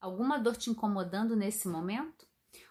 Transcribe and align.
Alguma 0.00 0.38
dor 0.38 0.56
te 0.56 0.70
incomodando 0.70 1.36
nesse 1.36 1.68
momento? 1.68 2.26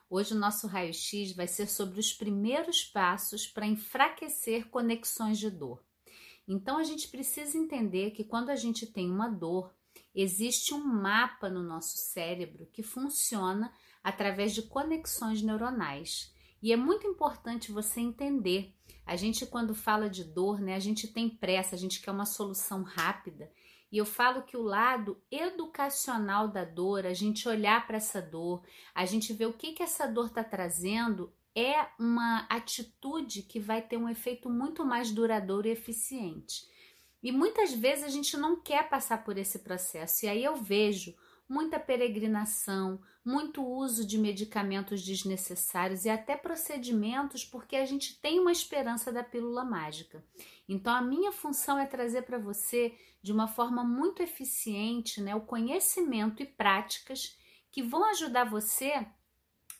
Hoje 0.09 0.33
o 0.33 0.37
nosso 0.37 0.65
raio-x 0.65 1.35
vai 1.35 1.47
ser 1.47 1.67
sobre 1.67 1.99
os 1.99 2.11
primeiros 2.11 2.83
passos 2.83 3.45
para 3.45 3.67
enfraquecer 3.67 4.67
conexões 4.69 5.37
de 5.37 5.51
dor. 5.51 5.83
Então 6.47 6.79
a 6.79 6.83
gente 6.83 7.07
precisa 7.07 7.55
entender 7.55 8.11
que 8.11 8.23
quando 8.23 8.49
a 8.49 8.55
gente 8.55 8.87
tem 8.87 9.11
uma 9.11 9.29
dor, 9.29 9.71
existe 10.15 10.73
um 10.73 10.83
mapa 10.83 11.51
no 11.51 11.61
nosso 11.61 11.97
cérebro 11.97 12.65
que 12.73 12.81
funciona 12.81 13.71
através 14.03 14.55
de 14.55 14.63
conexões 14.63 15.43
neuronais. 15.43 16.33
E 16.63 16.73
é 16.73 16.75
muito 16.75 17.05
importante 17.05 17.71
você 17.71 17.99
entender. 17.99 18.73
A 19.05 19.15
gente, 19.15 19.45
quando 19.45 19.75
fala 19.75 20.09
de 20.09 20.23
dor, 20.23 20.59
né, 20.59 20.73
a 20.73 20.79
gente 20.79 21.07
tem 21.07 21.29
pressa, 21.29 21.75
a 21.75 21.77
gente 21.77 22.01
quer 22.01 22.09
uma 22.09 22.25
solução 22.25 22.81
rápida. 22.81 23.51
E 23.91 23.97
eu 23.97 24.05
falo 24.05 24.43
que 24.43 24.55
o 24.55 24.61
lado 24.61 25.21
educacional 25.31 26.47
da 26.47 26.63
dor, 26.63 27.05
a 27.05 27.13
gente 27.13 27.47
olhar 27.47 27.87
para 27.87 27.97
essa 27.97 28.21
dor, 28.21 28.63
a 28.93 29.05
gente 29.05 29.33
ver 29.33 29.47
o 29.47 29.53
que, 29.53 29.71
que 29.73 29.81
essa 29.81 30.07
dor 30.07 30.27
está 30.27 30.43
trazendo, 30.43 31.33
é 31.55 31.87
uma 31.97 32.45
atitude 32.49 33.41
que 33.41 33.59
vai 33.59 33.81
ter 33.81 33.97
um 33.97 34.07
efeito 34.07 34.49
muito 34.49 34.85
mais 34.85 35.11
duradouro 35.11 35.67
e 35.67 35.71
eficiente. 35.71 36.67
E 37.21 37.31
muitas 37.31 37.73
vezes 37.73 38.05
a 38.05 38.09
gente 38.09 38.37
não 38.37 38.61
quer 38.61 38.87
passar 38.87 39.23
por 39.23 39.37
esse 39.37 39.59
processo. 39.59 40.25
E 40.25 40.29
aí 40.29 40.43
eu 40.43 40.55
vejo 40.55 41.13
muita 41.49 41.79
peregrinação, 41.79 43.01
muito 43.25 43.65
uso 43.65 44.05
de 44.05 44.17
medicamentos 44.17 45.03
desnecessários 45.03 46.05
e 46.05 46.09
até 46.09 46.37
procedimentos 46.37 47.43
porque 47.43 47.75
a 47.75 47.85
gente 47.85 48.21
tem 48.21 48.39
uma 48.39 48.51
esperança 48.51 49.11
da 49.11 49.23
pílula 49.23 49.65
mágica. 49.65 50.23
Então 50.67 50.93
a 50.93 51.01
minha 51.01 51.31
função 51.31 51.79
é 51.79 51.85
trazer 51.85 52.21
para 52.21 52.37
você 52.37 52.95
de 53.21 53.33
uma 53.33 53.47
forma 53.47 53.83
muito 53.83 54.21
eficiente, 54.21 55.19
né, 55.19 55.35
o 55.35 55.41
conhecimento 55.41 56.41
e 56.41 56.45
práticas 56.45 57.37
que 57.71 57.83
vão 57.83 58.05
ajudar 58.05 58.45
você 58.45 59.05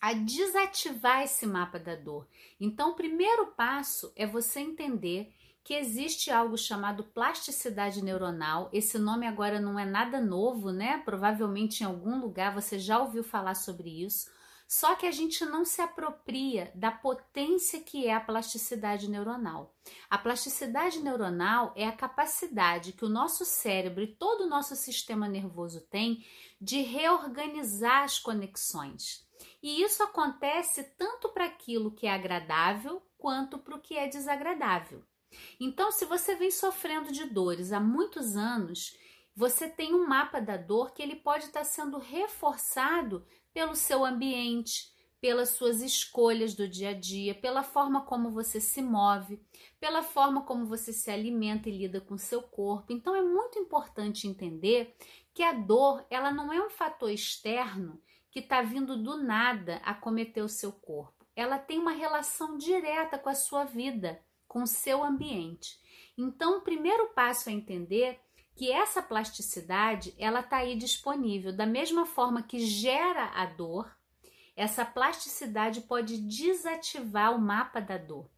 a 0.01 0.13
desativar 0.13 1.23
esse 1.23 1.45
mapa 1.45 1.77
da 1.77 1.95
dor. 1.95 2.27
Então, 2.59 2.91
o 2.91 2.95
primeiro 2.95 3.47
passo 3.47 4.11
é 4.15 4.25
você 4.25 4.61
entender 4.61 5.33
que 5.63 5.73
existe 5.73 6.31
algo 6.31 6.57
chamado 6.57 7.03
plasticidade 7.03 8.03
neuronal. 8.03 8.69
Esse 8.73 8.97
nome 8.97 9.27
agora 9.27 9.59
não 9.59 9.77
é 9.77 9.85
nada 9.85 10.19
novo, 10.19 10.71
né? 10.71 11.01
Provavelmente 11.05 11.81
em 11.81 11.85
algum 11.85 12.19
lugar 12.19 12.53
você 12.53 12.79
já 12.79 12.99
ouviu 12.99 13.23
falar 13.23 13.55
sobre 13.55 14.03
isso. 14.03 14.29
Só 14.67 14.93
que 14.95 15.07
a 15.07 15.11
gente 15.11 15.43
não 15.45 15.65
se 15.65 15.81
apropria 15.81 16.71
da 16.75 16.91
potência 16.91 17.81
que 17.81 18.05
é 18.05 18.13
a 18.13 18.19
plasticidade 18.19 19.09
neuronal. 19.09 19.73
A 20.07 20.15
plasticidade 20.15 20.99
neuronal 20.99 21.73
é 21.75 21.87
a 21.87 21.91
capacidade 21.91 22.93
que 22.93 23.03
o 23.03 23.09
nosso 23.09 23.43
cérebro 23.43 24.03
e 24.03 24.15
todo 24.15 24.41
o 24.41 24.47
nosso 24.47 24.75
sistema 24.75 25.27
nervoso 25.27 25.81
tem 25.81 26.23
de 26.61 26.81
reorganizar 26.81 28.03
as 28.03 28.19
conexões. 28.19 29.27
E 29.61 29.81
isso 29.81 30.03
acontece 30.03 30.83
tanto 30.97 31.29
para 31.29 31.45
aquilo 31.45 31.91
que 31.91 32.05
é 32.05 32.13
agradável 32.13 33.01
quanto 33.17 33.57
para 33.57 33.75
o 33.75 33.81
que 33.81 33.97
é 33.97 34.07
desagradável. 34.07 35.03
Então, 35.59 35.91
se 35.91 36.05
você 36.05 36.35
vem 36.35 36.51
sofrendo 36.51 37.11
de 37.11 37.25
dores 37.25 37.71
há 37.71 37.79
muitos 37.79 38.35
anos, 38.35 38.97
você 39.35 39.69
tem 39.69 39.93
um 39.93 40.07
mapa 40.07 40.39
da 40.39 40.57
dor 40.57 40.93
que 40.93 41.01
ele 41.01 41.15
pode 41.15 41.45
estar 41.45 41.63
sendo 41.63 41.97
reforçado 41.97 43.25
pelo 43.53 43.75
seu 43.75 44.05
ambiente, 44.05 44.91
pelas 45.21 45.49
suas 45.49 45.81
escolhas 45.81 46.53
do 46.53 46.67
dia 46.67 46.89
a 46.89 46.93
dia, 46.93 47.35
pela 47.35 47.63
forma 47.63 48.05
como 48.05 48.31
você 48.31 48.59
se 48.59 48.81
move, 48.81 49.41
pela 49.79 50.01
forma 50.01 50.43
como 50.43 50.65
você 50.65 50.93
se 50.93 51.11
alimenta 51.11 51.69
e 51.69 51.77
lida 51.77 51.99
com 51.99 52.17
seu 52.17 52.41
corpo. 52.41 52.91
Então 52.93 53.15
é 53.15 53.21
muito 53.21 53.59
importante 53.59 54.27
entender 54.27 54.95
que 55.33 55.43
a 55.43 55.53
dor, 55.53 56.05
ela 56.09 56.31
não 56.31 56.51
é 56.51 56.65
um 56.65 56.69
fator 56.69 57.09
externo 57.09 58.01
que 58.31 58.39
está 58.39 58.61
vindo 58.61 59.01
do 59.01 59.17
nada 59.17 59.77
a 59.83 59.93
cometer 59.93 60.41
o 60.41 60.49
seu 60.49 60.71
corpo. 60.71 61.25
Ela 61.35 61.57
tem 61.57 61.79
uma 61.79 61.91
relação 61.91 62.57
direta 62.57 63.17
com 63.17 63.29
a 63.29 63.35
sua 63.35 63.63
vida 63.63 64.21
com 64.49 64.63
o 64.63 64.67
seu 64.67 65.01
ambiente. 65.03 65.79
Então, 66.17 66.57
o 66.57 66.61
primeiro 66.61 67.13
passo 67.13 67.49
é 67.49 67.53
entender 67.53 68.19
que 68.55 68.69
essa 68.69 69.01
plasticidade 69.01 70.13
ela 70.17 70.41
está 70.41 70.57
aí 70.57 70.75
disponível 70.75 71.55
da 71.55 71.65
mesma 71.65 72.05
forma 72.05 72.41
que 72.41 72.59
gera 72.59 73.27
a 73.27 73.45
dor. 73.45 73.95
Essa 74.57 74.83
plasticidade 74.83 75.81
pode 75.81 76.17
desativar 76.17 77.33
o 77.33 77.39
mapa 77.39 77.79
da 77.79 77.97
dor. 77.97 78.29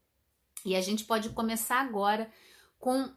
E 0.64 0.76
a 0.76 0.82
gente 0.82 1.06
pode 1.06 1.30
começar 1.30 1.80
agora 1.80 2.32
com 2.78 3.12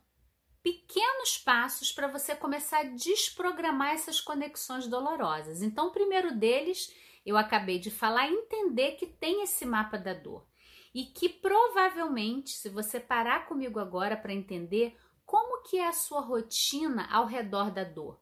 pequenos 0.63 1.37
passos 1.37 1.93
para 1.93 2.07
você 2.07 2.35
começar 2.35 2.79
a 2.79 2.85
desprogramar 2.85 3.91
essas 3.91 4.19
conexões 4.19 4.87
dolorosas. 4.87 5.61
Então, 5.61 5.89
o 5.89 5.93
primeiro 5.93 6.35
deles, 6.35 6.95
eu 7.27 7.37
acabei 7.37 7.79
de 7.79 7.91
falar, 7.91 8.29
entender 8.29 8.93
que 8.93 9.07
tem 9.07 9.43
esse 9.43 9.67
mapa 9.67 9.99
da 9.99 10.15
dor 10.15 10.47
e 10.95 11.05
que 11.05 11.29
provavelmente, 11.29 12.51
se 12.51 12.69
você 12.69 13.01
parar 13.01 13.47
comigo 13.47 13.81
agora 13.81 14.17
para 14.17 14.33
entender 14.33 14.97
como 15.27 15.63
que 15.63 15.79
é 15.79 15.89
a 15.89 15.93
sua 15.93 16.21
rotina 16.21 17.09
ao 17.11 17.27
redor 17.27 17.71
da 17.73 17.83
dor, 17.83 18.21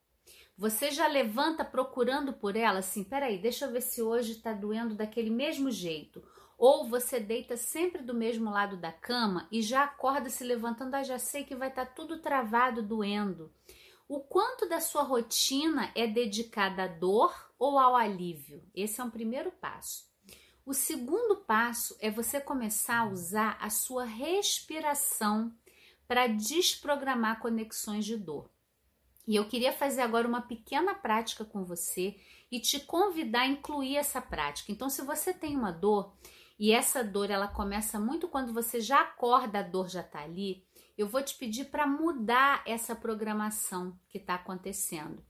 você 0.56 0.91
já 0.91 1.06
levanta 1.06 1.65
procurando 1.65 2.32
por 2.32 2.56
ela 2.56 2.78
assim, 2.78 3.05
peraí, 3.05 3.38
deixa 3.38 3.66
eu 3.66 3.72
ver 3.72 3.82
se 3.82 4.00
hoje 4.00 4.32
está 4.32 4.53
doendo 4.53 4.94
daquele 4.94 5.31
mesmo 5.31 5.71
jeito. 5.71 6.22
Ou 6.56 6.88
você 6.88 7.19
deita 7.19 7.56
sempre 7.56 8.03
do 8.03 8.15
mesmo 8.15 8.50
lado 8.50 8.77
da 8.77 8.93
cama 8.93 9.49
e 9.50 9.61
já 9.61 9.82
acorda 9.82 10.31
se 10.31 10.44
levantando, 10.44 10.94
ah, 10.94 11.03
já 11.03 11.19
sei 11.19 11.43
que 11.43 11.56
vai 11.56 11.69
estar 11.69 11.87
tá 11.87 11.93
tudo 11.93 12.21
travado, 12.21 12.82
doendo. 12.82 13.53
O 14.09 14.21
quanto 14.21 14.69
da 14.69 14.78
sua 14.78 15.03
rotina 15.03 15.91
é 15.97 16.06
dedicada 16.06 16.84
à 16.84 16.87
dor 16.87 17.34
ou 17.59 17.78
ao 17.78 17.97
alívio? 17.97 18.62
Esse 18.75 19.00
é 19.00 19.05
um 19.05 19.11
primeiro 19.11 19.50
passo. 19.50 20.12
O 20.65 20.73
segundo 20.73 21.37
passo 21.37 21.97
é 22.00 22.09
você 22.09 22.41
começar 22.41 23.00
a 23.00 23.09
usar 23.09 23.59
a 23.61 23.69
sua 23.69 24.05
respiração 24.05 25.53
para 26.06 26.28
desprogramar 26.28 27.41
conexões 27.41 28.05
de 28.05 28.17
dor. 28.17 28.49
E 29.27 29.34
eu 29.34 29.49
queria 29.49 29.73
fazer 29.73 30.03
agora 30.03 30.27
uma 30.27 30.41
pequena 30.41 30.95
prática 30.95 31.45
com 31.45 31.65
você 31.65 32.17
e 32.50 32.61
te 32.61 32.78
convidar 32.78 33.43
a 33.43 33.47
incluir 33.47 33.97
essa 33.97 34.21
prática. 34.21 34.71
Então, 34.71 34.89
se 34.89 35.03
você 35.03 35.33
tem 35.33 35.56
uma 35.56 35.73
dor 35.73 36.12
e 36.59 36.71
essa 36.71 37.03
dor 37.03 37.31
ela 37.31 37.49
começa 37.49 37.99
muito 37.99 38.29
quando 38.29 38.53
você 38.53 38.81
já 38.81 39.00
acorda, 39.00 39.61
a 39.61 39.62
dor 39.62 39.89
já 39.89 40.00
está 40.00 40.23
ali, 40.23 40.65
eu 40.97 41.09
vou 41.09 41.23
te 41.23 41.34
pedir 41.34 41.67
para 41.67 41.87
mudar 41.87 42.62
essa 42.67 42.94
programação 42.94 43.99
que 44.09 44.19
está 44.19 44.34
acontecendo. 44.34 45.25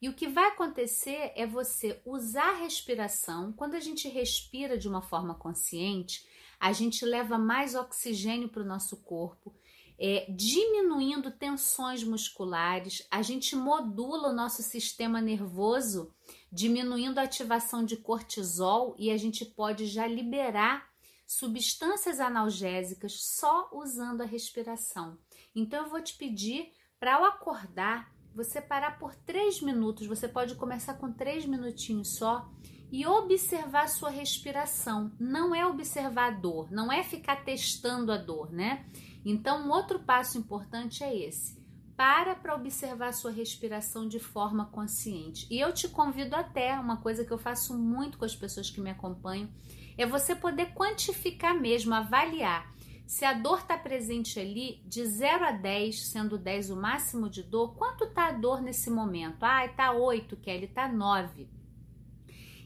E 0.00 0.08
o 0.08 0.14
que 0.14 0.28
vai 0.28 0.48
acontecer 0.48 1.32
é 1.34 1.46
você 1.46 2.00
usar 2.04 2.50
a 2.50 2.58
respiração. 2.58 3.52
Quando 3.52 3.74
a 3.74 3.80
gente 3.80 4.08
respira 4.08 4.76
de 4.76 4.88
uma 4.88 5.00
forma 5.00 5.34
consciente, 5.34 6.26
a 6.60 6.72
gente 6.72 7.04
leva 7.04 7.38
mais 7.38 7.74
oxigênio 7.74 8.48
para 8.48 8.62
o 8.62 8.66
nosso 8.66 8.98
corpo, 8.98 9.54
é, 9.98 10.26
diminuindo 10.28 11.30
tensões 11.30 12.04
musculares, 12.04 13.06
a 13.10 13.22
gente 13.22 13.56
modula 13.56 14.28
o 14.28 14.34
nosso 14.34 14.62
sistema 14.62 15.20
nervoso, 15.22 16.12
diminuindo 16.52 17.18
a 17.18 17.22
ativação 17.22 17.84
de 17.84 17.96
cortisol 17.96 18.94
e 18.98 19.10
a 19.10 19.16
gente 19.16 19.44
pode 19.44 19.86
já 19.86 20.06
liberar 20.06 20.90
substâncias 21.26 22.20
analgésicas 22.20 23.20
só 23.20 23.70
usando 23.72 24.20
a 24.20 24.26
respiração. 24.26 25.18
Então 25.54 25.84
eu 25.84 25.90
vou 25.90 26.00
te 26.02 26.14
pedir 26.16 26.72
para 27.00 27.16
ao 27.16 27.24
acordar 27.24 28.14
você 28.36 28.60
parar 28.60 28.98
por 28.98 29.14
três 29.14 29.62
minutos, 29.62 30.06
você 30.06 30.28
pode 30.28 30.54
começar 30.56 30.92
com 30.94 31.10
três 31.10 31.46
minutinhos 31.46 32.16
só 32.16 32.46
e 32.92 33.06
observar 33.06 33.88
sua 33.88 34.10
respiração. 34.10 35.10
Não 35.18 35.54
é 35.54 35.66
observar 35.66 36.26
a 36.26 36.36
dor, 36.36 36.70
não 36.70 36.92
é 36.92 37.02
ficar 37.02 37.44
testando 37.44 38.12
a 38.12 38.18
dor, 38.18 38.52
né? 38.52 38.84
Então, 39.24 39.66
um 39.66 39.70
outro 39.70 40.00
passo 40.00 40.36
importante 40.36 41.02
é 41.02 41.16
esse. 41.16 41.56
Para 41.96 42.34
para 42.34 42.54
observar 42.54 43.14
sua 43.14 43.30
respiração 43.30 44.06
de 44.06 44.20
forma 44.20 44.66
consciente. 44.66 45.46
E 45.50 45.58
eu 45.58 45.72
te 45.72 45.88
convido 45.88 46.36
até, 46.36 46.78
uma 46.78 46.98
coisa 46.98 47.24
que 47.24 47.32
eu 47.32 47.38
faço 47.38 47.72
muito 47.72 48.18
com 48.18 48.26
as 48.26 48.36
pessoas 48.36 48.68
que 48.68 48.82
me 48.82 48.90
acompanham, 48.90 49.48
é 49.96 50.04
você 50.04 50.36
poder 50.36 50.74
quantificar 50.74 51.58
mesmo, 51.58 51.94
avaliar 51.94 52.70
se 53.06 53.24
a 53.24 53.32
dor 53.32 53.60
está 53.60 53.78
presente 53.78 54.40
ali, 54.40 54.82
de 54.84 55.06
0 55.06 55.44
a 55.44 55.52
10, 55.52 56.08
sendo 56.08 56.36
10 56.36 56.70
o 56.70 56.76
máximo 56.76 57.30
de 57.30 57.42
dor, 57.42 57.74
quanto 57.76 58.04
está 58.04 58.28
a 58.28 58.32
dor 58.32 58.60
nesse 58.60 58.90
momento? 58.90 59.44
Ah, 59.44 59.64
está 59.64 59.92
8, 59.92 60.36
Kelly, 60.38 60.64
está 60.64 60.88
9. 60.88 61.48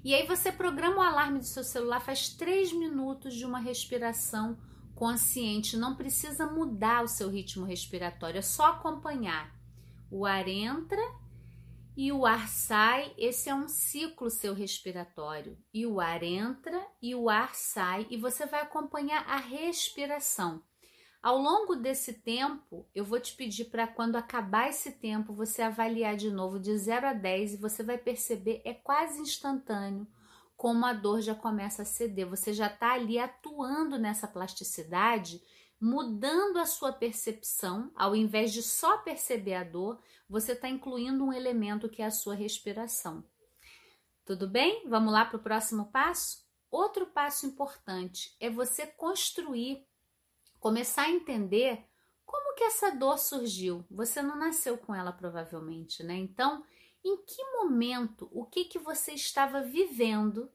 E 0.03 0.15
aí 0.15 0.27
você 0.27 0.51
programa 0.51 0.97
o 0.97 1.03
alarme 1.03 1.41
do 1.41 1.45
seu 1.45 1.63
celular, 1.63 2.01
faz 2.01 2.31
3 2.31 2.73
minutos 2.73 3.35
de 3.35 3.45
uma 3.45 3.59
respiração 3.59 4.57
consciente. 4.95 5.77
Não 5.77 5.95
precisa 5.95 6.47
mudar 6.47 7.05
o 7.05 7.09
seu 7.09 7.29
ritmo 7.29 7.67
respiratório, 7.67 8.39
é 8.39 8.43
só 8.43 8.71
acompanhar. 8.71 9.55
O 10.11 10.25
ar 10.25 10.49
entra 10.49 11.03
e 11.97 12.13
o 12.13 12.25
ar 12.25 12.49
sai, 12.49 13.13
esse 13.19 13.49
é 13.49 13.55
um 13.55 13.69
ciclo 13.69 14.31
seu 14.31 14.55
respiratório. 14.55 15.59
E 15.73 15.87
o 15.87 16.01
ar 16.01 16.23
entra 16.23 16.81
e 17.03 17.15
o 17.15 17.29
ar 17.29 17.55
sai, 17.55 18.07
e 18.11 18.17
você 18.17 18.47
vai 18.47 18.61
acompanhar 18.61 19.25
a 19.29 19.37
respiração. 19.37 20.63
Ao 21.23 21.37
longo 21.37 21.77
desse 21.77 22.15
tempo, 22.15 22.89
eu 22.95 23.05
vou 23.05 23.21
te 23.21 23.35
pedir 23.35 23.67
para 23.67 23.87
quando 23.87 24.17
acabar 24.17 24.71
esse 24.71 24.93
tempo, 24.93 25.35
você 25.35 25.61
avaliar 25.61 26.17
de 26.17 26.31
novo 26.31 26.59
de 26.59 26.75
0 26.79 27.09
a 27.09 27.13
10 27.13 27.55
e 27.55 27.57
você 27.59 27.83
vai 27.83 27.99
perceber, 27.99 28.63
é 28.65 28.73
quase 28.73 29.21
instantâneo, 29.21 30.07
como 30.57 30.87
a 30.87 30.95
dor 30.95 31.21
já 31.21 31.35
começa 31.35 31.83
a 31.83 31.85
ceder. 31.85 32.27
Você 32.27 32.55
já 32.55 32.69
está 32.69 32.93
ali 32.95 33.19
atuando 33.19 33.99
nessa 33.99 34.27
plasticidade, 34.27 35.43
mudando 35.81 36.59
a 36.59 36.67
sua 36.67 36.93
percepção, 36.93 37.91
ao 37.97 38.15
invés 38.15 38.53
de 38.53 38.63
só 38.63 38.99
perceber 38.99 39.55
a 39.55 39.65
dor, 39.65 40.01
você 40.29 40.53
está 40.53 40.69
incluindo 40.69 41.25
um 41.25 41.33
elemento 41.33 41.89
que 41.89 42.03
é 42.03 42.07
a 42.07 42.11
sua 42.11 42.35
respiração. 42.35 43.25
Tudo 44.25 44.49
bem? 44.49 44.87
Vamos 44.89 45.13
lá 45.13 45.25
para 45.25 45.39
o 45.39 45.43
próximo 45.43 45.91
passo? 45.91 46.45
Outro 46.71 47.07
passo 47.07 47.47
importante 47.47 48.37
é 48.39 48.51
você 48.51 48.87
construir 48.87 49.85
começar 50.61 51.05
a 51.05 51.11
entender 51.11 51.85
como 52.25 52.55
que 52.55 52.63
essa 52.63 52.91
dor 52.91 53.19
surgiu. 53.19 53.85
Você 53.91 54.23
não 54.23 54.37
nasceu 54.37 54.79
com 54.79 54.95
ela 54.95 55.11
provavelmente, 55.11 56.03
né? 56.03 56.15
Então, 56.15 56.63
em 57.03 57.17
que 57.25 57.43
momento, 57.55 58.29
o 58.31 58.45
que 58.45 58.67
que 58.67 58.79
você 58.79 59.13
estava 59.13 59.63
vivendo 59.63 60.53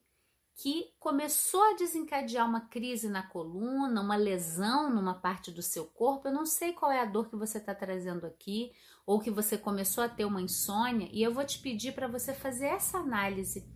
que 0.58 0.94
começou 1.00 1.62
a 1.62 1.74
desencadear 1.74 2.48
uma 2.48 2.62
crise 2.62 3.10
na 3.10 3.22
coluna, 3.22 4.02
uma 4.02 4.16
lesão 4.16 4.90
numa 4.90 5.14
parte 5.14 5.52
do 5.52 5.62
seu 5.62 5.86
corpo? 5.86 6.28
Eu 6.28 6.34
não 6.34 6.46
sei 6.46 6.72
qual 6.72 6.92
é 6.92 7.02
a 7.02 7.06
dor 7.06 7.30
que 7.30 7.36
você 7.36 7.58
está 7.58 7.76
trazendo 7.76 8.26
aqui, 8.26 8.72
ou 9.06 9.20
que 9.20 9.30
você 9.30 9.58
começou 9.58 10.04
a 10.04 10.10
ter 10.10 10.24
uma 10.26 10.42
insônia, 10.42 11.10
e 11.12 11.22
eu 11.22 11.34
vou 11.34 11.46
te 11.46 11.60
pedir 11.60 11.94
para 11.94 12.08
você 12.08 12.34
fazer 12.34 12.68
essa 12.68 13.00
análise. 13.00 13.70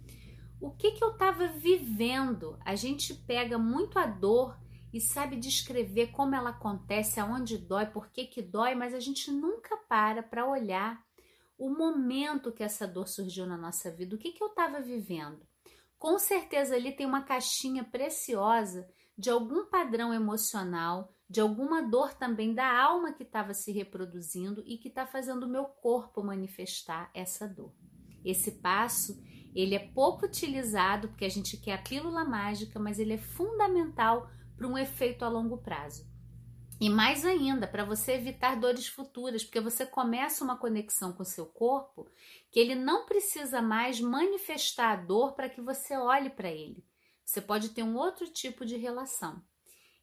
O 0.62 0.72
que 0.72 0.92
que 0.92 1.04
eu 1.04 1.12
estava 1.12 1.48
vivendo? 1.48 2.58
A 2.66 2.76
gente 2.76 3.14
pega 3.14 3.58
muito 3.58 4.00
a 4.00 4.06
dor 4.06 4.58
e 4.94 5.00
sabe 5.00 5.36
descrever 5.36 6.08
como 6.08 6.34
ela 6.34 6.50
acontece, 6.50 7.20
aonde 7.20 7.58
dói, 7.58 7.86
por 7.88 8.10
que 8.10 8.26
que 8.26 8.42
dói, 8.42 8.74
mas 8.74 8.94
a 8.94 9.00
gente 9.00 9.32
nunca 9.32 9.78
para 9.78 10.24
para 10.24 10.48
olhar 10.48 11.02
o 11.58 11.70
momento 11.70 12.54
que 12.54 12.64
essa 12.64 12.88
dor 12.88 13.08
surgiu 13.08 13.46
na 13.46 13.58
nossa 13.58 13.92
vida, 13.92 14.16
o 14.16 14.20
que 14.20 14.32
que 14.32 14.42
eu 14.42 14.48
estava 14.48 14.80
vivendo. 14.80 15.46
Com 16.00 16.18
certeza 16.18 16.76
ali 16.76 16.94
tem 16.94 17.06
uma 17.06 17.24
caixinha 17.24 17.84
preciosa 17.84 18.90
de 19.18 19.30
algum 19.30 19.66
padrão 19.66 20.14
emocional, 20.14 21.14
de 21.30 21.42
alguma 21.42 21.84
dor 21.84 22.14
também 22.14 22.54
da 22.54 22.82
alma 22.82 23.12
que 23.12 23.24
estava 23.24 23.54
se 23.54 23.74
reproduzindo 23.74 24.64
e 24.66 24.78
que 24.78 24.88
está 24.88 25.06
fazendo 25.06 25.44
o 25.44 25.50
meu 25.50 25.66
corpo 25.66 26.24
manifestar 26.24 27.12
essa 27.14 27.46
dor. 27.46 27.74
Esse 28.24 28.62
passo 28.62 29.22
ele 29.54 29.76
é 29.76 29.80
pouco 29.80 30.26
utilizado 30.26 31.10
porque 31.10 31.26
a 31.26 31.30
gente 31.30 31.58
quer 31.58 31.74
a 31.74 31.82
pílula 31.82 32.24
mágica, 32.24 32.80
mas 32.80 32.98
ele 32.98 33.14
é 33.14 33.18
fundamental 33.18 34.30
para 34.56 34.68
um 34.68 34.78
efeito 34.78 35.26
a 35.26 35.30
longo 35.30 35.58
prazo. 35.58 36.09
E 36.80 36.90
mais 36.90 37.26
ainda, 37.26 37.68
para 37.68 37.84
você 37.84 38.14
evitar 38.14 38.56
dores 38.56 38.88
futuras, 38.88 39.44
porque 39.44 39.60
você 39.60 39.86
começa 39.86 40.44
uma 40.44 40.58
conexão 40.58 41.12
com 41.12 41.24
o 41.24 41.26
seu 41.26 41.46
corpo 41.46 42.08
que 42.50 42.60
ele 42.60 42.74
não 42.74 43.06
precisa 43.06 43.62
mais 43.62 44.00
manifestar 44.00 44.94
a 44.94 44.96
dor 44.96 45.34
para 45.34 45.50
que 45.50 45.60
você 45.60 45.98
olhe 45.98 46.30
para 46.30 46.50
ele. 46.50 46.86
Você 47.26 47.42
pode 47.42 47.70
ter 47.70 47.84
um 47.84 47.98
outro 47.98 48.28
tipo 48.28 48.66
de 48.66 48.78
relação. 48.78 49.44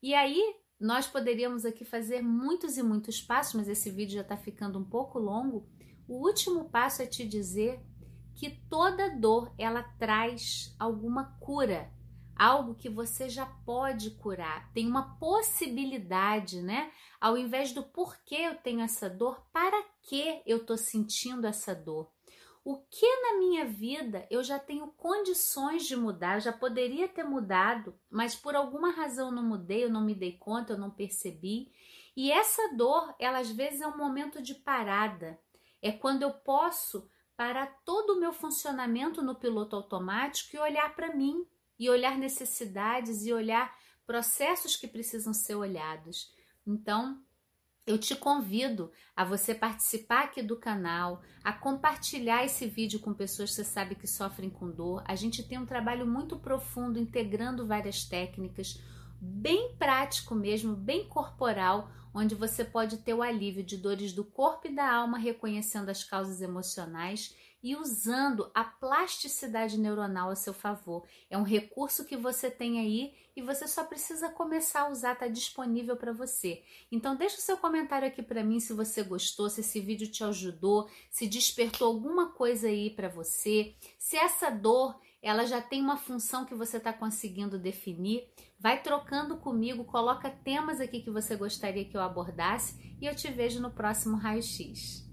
E 0.03 0.15
aí, 0.15 0.55
nós 0.79 1.07
poderíamos 1.07 1.65
aqui 1.65 1.85
fazer 1.85 2.23
muitos 2.23 2.77
e 2.77 2.83
muitos 2.83 3.23
passos, 3.23 3.55
mas 3.55 3.69
esse 3.69 3.91
vídeo 3.91 4.17
já 4.17 4.21
está 4.21 4.37
ficando 4.37 4.79
um 4.79 4.85
pouco 4.85 5.19
longo. 5.19 5.67
O 6.07 6.27
último 6.27 6.69
passo 6.69 7.01
é 7.01 7.07
te 7.07 7.27
dizer 7.27 7.81
que 8.35 8.51
toda 8.69 9.17
dor 9.17 9.51
ela 9.57 9.83
traz 9.99 10.77
alguma 10.79 11.37
cura, 11.41 11.91
algo 12.37 12.75
que 12.75 12.89
você 12.89 13.29
já 13.29 13.47
pode 13.47 14.11
curar, 14.11 14.71
tem 14.73 14.87
uma 14.87 15.17
possibilidade, 15.19 16.61
né? 16.61 16.93
Ao 17.21 17.37
invés 17.37 17.73
do 17.73 17.83
porquê 17.83 18.37
eu 18.37 18.55
tenho 18.57 18.81
essa 18.81 19.09
dor, 19.09 19.43
para 19.53 19.83
que 20.03 20.43
eu 20.45 20.65
tô 20.65 20.77
sentindo 20.77 21.47
essa 21.47 21.75
dor? 21.75 22.11
O 22.65 22.79
que 22.91 23.07
na 23.23 23.39
minha 23.39 23.65
vida 23.65 24.27
eu 24.29 24.43
já 24.43 24.59
tenho 24.59 24.89
condições 24.89 25.87
de 25.87 25.97
mudar, 25.97 26.41
já 26.41 26.53
poderia 26.53 27.09
ter 27.09 27.23
mudado, 27.23 27.97
mas 28.11 28.35
por 28.35 28.57
alguma 28.57 28.91
razão 28.91 29.31
não 29.31 29.43
mudei, 29.43 29.85
eu 29.85 29.89
não 29.89 30.05
me 30.05 30.15
dei 30.15 30.33
conta, 30.33 30.73
eu 30.73 30.79
não 30.79 30.91
percebi. 30.91 31.71
E 32.17 32.33
essa 32.33 32.75
dor, 32.75 33.15
ela 33.21 33.39
às 33.39 33.51
vezes 33.51 33.81
é 33.81 33.87
um 33.87 33.97
momento 33.97 34.43
de 34.43 34.53
parada. 34.53 35.39
É 35.81 35.93
quando 35.93 36.23
eu 36.23 36.33
posso 36.33 37.09
parar 37.37 37.67
todo 37.85 38.15
o 38.15 38.19
meu 38.19 38.33
funcionamento 38.33 39.23
no 39.23 39.37
piloto 39.37 39.77
automático 39.77 40.57
e 40.57 40.59
olhar 40.59 40.93
para 40.97 41.15
mim, 41.15 41.47
e 41.79 41.91
olhar 41.91 42.19
necessidades 42.19 43.25
e 43.25 43.33
olhar 43.33 43.75
processos 44.07 44.77
que 44.77 44.87
precisam 44.87 45.35
ser 45.35 45.57
olhados. 45.57 46.33
Então, 46.67 47.21
eu 47.87 47.97
te 47.97 48.17
convido 48.17 48.91
a 49.15 49.25
você 49.25 49.55
participar 49.55 50.25
aqui 50.25 50.43
do 50.43 50.57
canal, 50.57 51.23
a 51.45 51.53
compartilhar 51.53 52.45
esse 52.45 52.67
vídeo 52.67 52.99
com 52.99 53.15
pessoas 53.15 53.51
que 53.51 53.57
você 53.57 53.65
sabe 53.65 53.95
que 53.95 54.09
sofrem 54.09 54.51
com 54.51 54.69
dor. 54.69 55.05
A 55.07 55.15
gente 55.15 55.43
tem 55.43 55.57
um 55.57 55.67
trabalho 55.67 56.05
muito 56.05 56.37
profundo 56.37 56.99
integrando 56.99 57.67
várias 57.67 58.05
técnicas, 58.05 58.81
bem 59.21 59.75
prático 59.77 60.35
mesmo, 60.35 60.75
bem 60.75 61.09
corporal, 61.09 61.91
onde 62.15 62.35
você 62.35 62.65
pode 62.65 62.99
ter 62.99 63.15
o 63.15 63.23
alívio 63.23 63.63
de 63.63 63.77
dores 63.77 64.13
do 64.13 64.25
corpo 64.25 64.69
e 64.69 64.75
da 64.75 64.91
alma, 64.91 65.19
reconhecendo 65.19 65.91
as 65.91 66.03
causas 66.03 66.41
emocionais 66.41 67.35
e 67.63 67.75
usando 67.75 68.51
a 68.55 68.63
plasticidade 68.63 69.79
neuronal 69.79 70.31
a 70.31 70.37
seu 70.37 70.55
favor. 70.55 71.05
É 71.29 71.37
um 71.37 71.43
recurso 71.43 72.05
que 72.05 72.17
você 72.17 72.51
tem 72.51 72.79
aí 72.79 73.15
e 73.35 73.43
você 73.43 73.67
só 73.67 73.85
precisa 73.85 74.31
começar 74.31 74.83
a 74.83 74.89
usar, 74.89 75.13
está 75.15 75.27
disponível 75.27 75.97
para 75.97 76.13
você. 76.13 76.63
Então 76.93 77.17
deixa 77.17 77.39
o 77.39 77.41
seu 77.41 77.57
comentário 77.57 78.07
aqui 78.09 78.23
para 78.23 78.45
mim 78.45 78.61
se 78.61 78.73
você 78.73 79.03
gostou, 79.03 79.51
se 79.51 79.61
esse 79.61 79.81
vídeo 79.81 80.11
te 80.11 80.23
ajudou, 80.23 80.89
se 81.11 81.27
despertou 81.27 81.89
alguma 81.89 82.31
coisa 82.31 82.69
aí 82.69 82.89
para 82.91 83.09
você, 83.09 83.75
se 83.99 84.17
essa 84.17 84.49
dor 84.49 84.99
ela 85.27 85.45
já 85.45 85.61
tem 85.61 85.83
uma 85.83 85.97
função 85.97 86.45
que 86.45 86.55
você 86.55 86.77
está 86.77 86.93
conseguindo 86.93 87.59
definir. 87.59 88.29
Vai 88.61 88.81
trocando 88.81 89.37
comigo, 89.37 89.85
coloca 89.85 90.31
temas 90.31 90.81
aqui 90.81 91.01
que 91.01 91.11
você 91.11 91.35
gostaria 91.35 91.85
que 91.85 91.97
eu 91.97 92.01
abordasse 92.01 92.97
e 93.01 93.07
eu 93.07 93.15
te 93.15 93.29
vejo 93.33 93.61
no 93.61 93.73
próximo 93.73 94.17
raio-x. 94.17 95.06